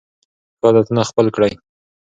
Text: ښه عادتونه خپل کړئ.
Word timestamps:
ښه 0.59 0.65
عادتونه 0.69 1.01
خپل 1.09 1.25
کړئ. 1.35 1.51